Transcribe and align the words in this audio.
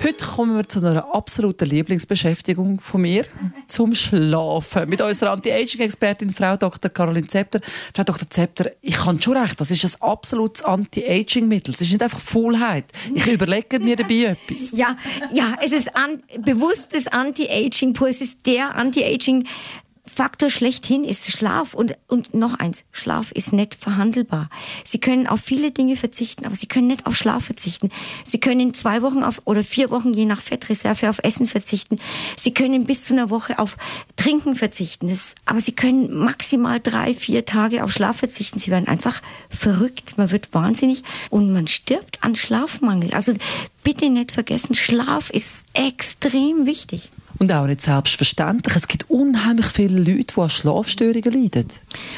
Heute 0.00 0.24
kommen 0.24 0.56
wir 0.56 0.68
zu 0.68 0.78
einer 0.78 1.12
absoluten 1.12 1.68
Lieblingsbeschäftigung 1.68 2.80
von 2.80 3.02
mir, 3.02 3.24
zum 3.66 3.96
Schlafen. 3.96 4.88
Mit 4.88 5.00
unserer 5.00 5.32
Anti-Aging-Expertin, 5.32 6.30
Frau 6.30 6.56
Dr. 6.56 6.88
Caroline 6.88 7.26
Zepter. 7.26 7.60
Frau 7.94 8.04
Dr. 8.04 8.30
Zepter, 8.30 8.70
ich 8.80 8.94
kann 8.94 9.20
schon 9.20 9.36
recht, 9.36 9.60
das 9.60 9.72
ist 9.72 9.84
ein 9.84 10.00
absolutes 10.00 10.62
Anti-Aging-Mittel. 10.62 11.74
Es 11.74 11.80
ist 11.80 11.90
nicht 11.90 12.02
einfach 12.02 12.20
Faulheit. 12.20 12.84
Ich 13.12 13.26
überlege 13.26 13.80
mir 13.80 13.96
dabei 13.96 14.36
etwas. 14.48 14.70
Ja, 14.70 14.96
ja, 15.32 15.56
es 15.60 15.72
ist 15.72 15.96
an, 15.96 16.22
bewusstes 16.44 17.08
Anti-Aging 17.08 17.92
pur. 17.92 18.08
Es 18.08 18.20
ist 18.20 18.38
der 18.46 18.76
Anti-Aging 18.76 19.48
Faktor 20.18 20.50
schlechthin 20.50 21.04
ist 21.04 21.30
Schlaf 21.30 21.74
und, 21.74 21.96
und 22.08 22.34
noch 22.34 22.54
eins, 22.54 22.82
Schlaf 22.90 23.30
ist 23.30 23.52
nicht 23.52 23.76
verhandelbar. 23.76 24.50
Sie 24.84 24.98
können 24.98 25.28
auf 25.28 25.38
viele 25.38 25.70
Dinge 25.70 25.94
verzichten, 25.94 26.44
aber 26.44 26.56
Sie 26.56 26.66
können 26.66 26.88
nicht 26.88 27.06
auf 27.06 27.14
Schlaf 27.14 27.44
verzichten. 27.44 27.90
Sie 28.24 28.40
können 28.40 28.74
zwei 28.74 29.02
Wochen 29.02 29.22
auf, 29.22 29.40
oder 29.44 29.62
vier 29.62 29.90
Wochen 29.90 30.12
je 30.12 30.24
nach 30.24 30.40
Fettreserve 30.40 31.08
auf 31.08 31.20
Essen 31.22 31.46
verzichten. 31.46 32.00
Sie 32.36 32.52
können 32.52 32.82
bis 32.82 33.04
zu 33.04 33.14
einer 33.14 33.30
Woche 33.30 33.60
auf 33.60 33.76
Trinken 34.16 34.56
verzichten. 34.56 35.08
Das, 35.08 35.36
aber 35.44 35.60
Sie 35.60 35.70
können 35.70 36.12
maximal 36.12 36.80
drei, 36.80 37.14
vier 37.14 37.44
Tage 37.44 37.84
auf 37.84 37.92
Schlaf 37.92 38.16
verzichten. 38.16 38.58
Sie 38.58 38.72
werden 38.72 38.88
einfach 38.88 39.22
verrückt, 39.50 40.18
man 40.18 40.32
wird 40.32 40.52
wahnsinnig 40.52 41.04
und 41.30 41.52
man 41.52 41.68
stirbt 41.68 42.24
an 42.24 42.34
Schlafmangel. 42.34 43.14
Also 43.14 43.34
bitte 43.84 44.10
nicht 44.10 44.32
vergessen, 44.32 44.74
Schlaf 44.74 45.30
ist 45.30 45.62
extrem 45.74 46.66
wichtig. 46.66 47.12
Und 47.38 47.52
auch 47.52 47.66
nicht 47.66 47.82
selbstverständlich. 47.82 48.74
Es 48.74 48.88
gibt 48.88 49.08
unheimlich 49.10 49.66
viele 49.66 49.98
Leute, 49.98 50.24
die 50.34 50.40
an 50.40 50.50
Schlafstörungen 50.50 51.22
leiden. 51.22 51.68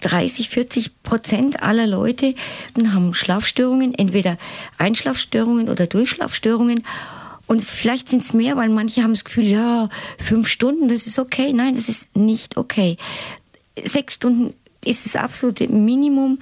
30, 0.00 0.48
40 0.48 1.02
Prozent 1.02 1.62
aller 1.62 1.86
Leute 1.86 2.34
haben 2.76 3.14
Schlafstörungen, 3.14 3.94
entweder 3.94 4.38
Einschlafstörungen 4.78 5.68
oder 5.68 5.86
Durchschlafstörungen. 5.86 6.84
Und 7.46 7.62
vielleicht 7.62 8.08
sind 8.08 8.22
es 8.24 8.32
mehr, 8.32 8.56
weil 8.56 8.70
manche 8.70 9.02
haben 9.02 9.12
das 9.12 9.24
Gefühl, 9.24 9.44
ja, 9.44 9.88
fünf 10.18 10.48
Stunden, 10.48 10.88
das 10.88 11.06
ist 11.06 11.18
okay. 11.18 11.52
Nein, 11.52 11.76
das 11.76 11.88
ist 11.88 12.16
nicht 12.16 12.56
okay. 12.56 12.96
Sechs 13.84 14.14
Stunden 14.14 14.54
ist 14.84 15.06
das 15.06 15.16
absolute 15.16 15.68
Minimum 15.68 16.38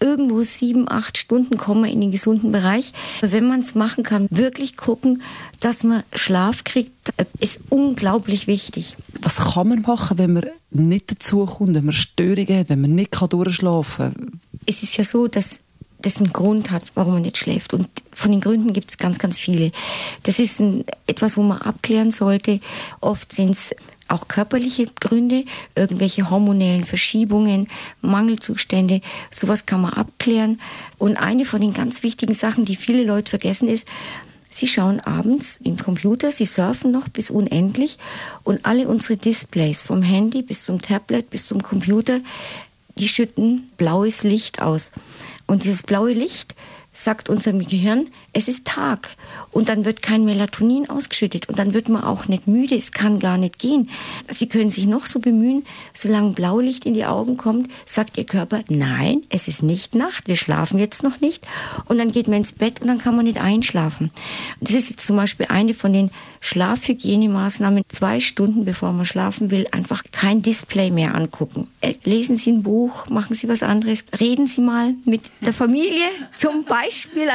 irgendwo 0.00 0.42
sieben, 0.42 0.90
acht 0.90 1.18
Stunden 1.18 1.56
kommen 1.56 1.84
wir 1.84 1.90
in 1.90 2.00
den 2.00 2.10
gesunden 2.10 2.52
Bereich. 2.52 2.92
Wenn 3.20 3.48
man 3.48 3.60
es 3.60 3.74
machen 3.74 4.04
kann, 4.04 4.26
wirklich 4.30 4.76
gucken, 4.76 5.22
dass 5.60 5.84
man 5.84 6.02
Schlaf 6.14 6.64
kriegt, 6.64 6.92
ist 7.40 7.60
unglaublich 7.70 8.46
wichtig. 8.46 8.96
Was 9.22 9.36
kann 9.36 9.68
man 9.68 9.82
machen, 9.82 10.18
wenn 10.18 10.32
man 10.34 10.46
nicht 10.70 11.10
dazu 11.10 11.46
kommt, 11.46 11.74
wenn 11.74 11.86
man 11.86 11.94
Störungen 11.94 12.58
hat, 12.58 12.68
wenn 12.68 12.80
man 12.80 12.94
nicht 12.94 13.16
durchschlafen 13.30 14.14
kann? 14.14 14.40
Es 14.66 14.82
ist 14.82 14.96
ja 14.96 15.04
so, 15.04 15.28
dass 15.28 15.60
das 16.02 16.18
einen 16.18 16.32
Grund 16.32 16.70
hat, 16.70 16.84
warum 16.94 17.14
man 17.14 17.22
nicht 17.22 17.38
schläft. 17.38 17.74
Und 17.74 17.88
von 18.16 18.32
den 18.32 18.40
Gründen 18.40 18.72
gibt 18.72 18.90
es 18.90 18.96
ganz, 18.96 19.18
ganz 19.18 19.36
viele. 19.36 19.72
Das 20.22 20.38
ist 20.38 20.58
ein, 20.58 20.84
etwas, 21.06 21.36
wo 21.36 21.42
man 21.42 21.60
abklären 21.60 22.10
sollte. 22.10 22.60
Oft 23.00 23.30
sind 23.30 23.50
es 23.50 23.74
auch 24.08 24.26
körperliche 24.26 24.86
Gründe, 25.00 25.44
irgendwelche 25.74 26.30
hormonellen 26.30 26.84
Verschiebungen, 26.84 27.68
Mangelzustände, 28.00 29.02
sowas 29.30 29.66
kann 29.66 29.82
man 29.82 29.92
abklären. 29.92 30.60
Und 30.96 31.16
eine 31.16 31.44
von 31.44 31.60
den 31.60 31.74
ganz 31.74 32.02
wichtigen 32.02 32.34
Sachen, 32.34 32.64
die 32.64 32.76
viele 32.76 33.04
Leute 33.04 33.30
vergessen, 33.30 33.68
ist, 33.68 33.86
Sie 34.50 34.66
schauen 34.66 35.00
abends 35.00 35.58
im 35.62 35.76
Computer, 35.76 36.32
Sie 36.32 36.46
surfen 36.46 36.90
noch 36.90 37.10
bis 37.10 37.28
unendlich 37.28 37.98
und 38.42 38.64
alle 38.64 38.88
unsere 38.88 39.18
Displays 39.18 39.82
vom 39.82 40.00
Handy 40.00 40.40
bis 40.40 40.64
zum 40.64 40.80
Tablet 40.80 41.28
bis 41.28 41.46
zum 41.46 41.62
Computer, 41.62 42.20
die 42.96 43.08
schütten 43.08 43.70
blaues 43.76 44.22
Licht 44.22 44.62
aus. 44.62 44.92
Und 45.46 45.64
dieses 45.64 45.82
blaue 45.82 46.14
Licht 46.14 46.54
sagt 46.96 47.28
unserem 47.28 47.64
Gehirn, 47.64 48.08
es 48.32 48.48
ist 48.48 48.64
Tag. 48.64 49.16
Und 49.52 49.68
dann 49.68 49.84
wird 49.84 50.02
kein 50.02 50.24
Melatonin 50.24 50.88
ausgeschüttet 50.88 51.48
und 51.48 51.58
dann 51.58 51.74
wird 51.74 51.88
man 51.88 52.02
auch 52.02 52.26
nicht 52.26 52.48
müde. 52.48 52.74
Es 52.74 52.90
kann 52.90 53.20
gar 53.20 53.36
nicht 53.36 53.58
gehen. 53.58 53.90
Sie 54.32 54.48
können 54.48 54.70
sich 54.70 54.86
noch 54.86 55.06
so 55.06 55.20
bemühen, 55.20 55.66
solange 55.92 56.32
Blaulicht 56.32 56.86
in 56.86 56.94
die 56.94 57.04
Augen 57.04 57.36
kommt, 57.36 57.70
sagt 57.84 58.16
Ihr 58.16 58.24
Körper, 58.24 58.62
nein, 58.68 59.22
es 59.28 59.46
ist 59.46 59.62
nicht 59.62 59.94
Nacht, 59.94 60.26
wir 60.26 60.36
schlafen 60.36 60.78
jetzt 60.78 61.02
noch 61.02 61.20
nicht. 61.20 61.46
Und 61.84 61.98
dann 61.98 62.12
geht 62.12 62.28
man 62.28 62.38
ins 62.38 62.52
Bett 62.52 62.80
und 62.80 62.88
dann 62.88 62.98
kann 62.98 63.14
man 63.14 63.26
nicht 63.26 63.40
einschlafen. 63.40 64.10
Das 64.60 64.74
ist 64.74 64.90
jetzt 64.90 65.06
zum 65.06 65.16
Beispiel 65.16 65.46
eine 65.48 65.74
von 65.74 65.92
den 65.92 66.10
Schlafhygienemaßnahmen. 66.40 67.82
Zwei 67.88 68.20
Stunden 68.20 68.64
bevor 68.64 68.92
man 68.92 69.04
schlafen 69.04 69.50
will, 69.50 69.66
einfach 69.70 70.02
kein 70.12 70.42
Display 70.42 70.90
mehr 70.90 71.14
angucken. 71.14 71.68
Äh, 71.80 71.94
lesen 72.04 72.36
Sie 72.38 72.52
ein 72.52 72.62
Buch, 72.62 73.08
machen 73.08 73.34
Sie 73.34 73.48
was 73.48 73.62
anderes, 73.62 74.04
reden 74.18 74.46
Sie 74.46 74.60
mal 74.60 74.94
mit 75.04 75.22
der 75.40 75.52
Familie 75.52 76.04
zum 76.36 76.64
Beispiel 76.64 76.85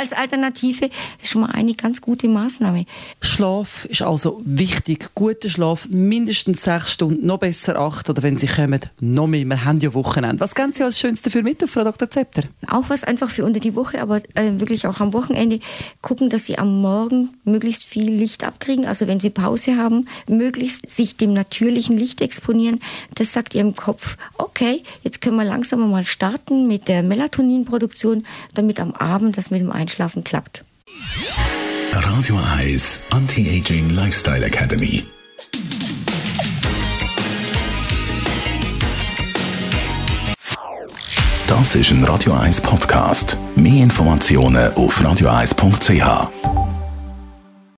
als 0.00 0.12
Alternative. 0.12 0.88
Das 0.88 1.24
ist 1.24 1.30
schon 1.30 1.42
mal 1.42 1.50
eine 1.50 1.74
ganz 1.74 2.00
gute 2.00 2.28
Maßnahme. 2.28 2.86
Schlaf 3.20 3.84
ist 3.86 4.02
also 4.02 4.40
wichtig. 4.44 5.10
Guter 5.14 5.48
Schlaf, 5.48 5.88
mindestens 5.90 6.62
sechs 6.62 6.92
Stunden, 6.92 7.26
noch 7.26 7.38
besser 7.38 7.76
acht 7.76 8.08
oder 8.08 8.22
wenn 8.22 8.38
Sie 8.38 8.46
kommen, 8.46 8.80
noch 9.00 9.26
mehr. 9.26 9.44
Wir 9.44 9.64
haben 9.64 9.78
ja 9.80 9.92
Wochenende. 9.94 10.40
Was 10.40 10.54
geben 10.54 10.72
Sie 10.72 10.82
als 10.82 10.98
Schönste 10.98 11.30
für 11.30 11.42
mit, 11.42 11.62
Frau 11.68 11.84
Dr. 11.84 12.10
Zepter? 12.10 12.44
Auch 12.68 12.84
was 12.88 13.04
einfach 13.04 13.30
für 13.30 13.44
unter 13.44 13.60
die 13.60 13.74
Woche, 13.74 14.00
aber 14.00 14.22
äh, 14.34 14.52
wirklich 14.58 14.86
auch 14.86 15.00
am 15.00 15.12
Wochenende 15.12 15.60
gucken, 16.02 16.30
dass 16.30 16.46
Sie 16.46 16.58
am 16.58 16.80
Morgen 16.80 17.30
möglichst 17.44 17.84
viel 17.84 18.10
Licht 18.10 18.44
abkriegen. 18.44 18.86
Also 18.86 19.06
wenn 19.06 19.20
Sie 19.20 19.30
Pause 19.30 19.76
haben, 19.76 20.08
möglichst 20.28 20.90
sich 20.90 21.16
dem 21.16 21.32
natürlichen 21.32 21.96
Licht 21.96 22.20
exponieren. 22.20 22.80
Das 23.14 23.32
sagt 23.32 23.54
Ihrem 23.54 23.74
Kopf, 23.76 24.16
okay, 24.38 24.82
jetzt 25.02 25.20
können 25.20 25.36
wir 25.36 25.44
langsam 25.44 25.90
mal 25.90 26.04
starten 26.04 26.66
mit 26.66 26.88
der 26.88 27.02
Melatoninproduktion, 27.02 28.24
damit 28.54 28.80
am 28.80 28.92
Abend 28.92 29.36
das 29.40 29.50
mit 29.50 29.62
dem 29.62 29.72
Einschlafen 29.72 30.22
klappt. 30.22 30.64
Radio 31.92 32.38
Eyes 32.58 33.08
Anti-Aging 33.10 33.88
Lifestyle 33.88 34.44
Academy. 34.44 35.02
Das 41.46 41.74
ist 41.74 41.90
ein 41.90 42.04
Radio 42.04 42.34
1 42.34 42.60
Podcast. 42.60 43.38
Mehr 43.56 43.82
Informationen 43.82 44.72
auf 44.74 45.00
radio1.ch. 45.00 46.59